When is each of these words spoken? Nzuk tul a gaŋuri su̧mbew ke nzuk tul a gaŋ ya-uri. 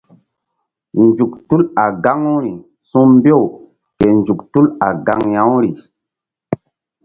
Nzuk 1.05 1.33
tul 1.47 1.61
a 1.83 1.85
gaŋuri 2.03 2.51
su̧mbew 2.89 3.43
ke 3.97 4.05
nzuk 4.17 4.39
tul 4.51 4.65
a 4.87 4.89
gaŋ 5.05 5.21
ya-uri. 5.35 5.71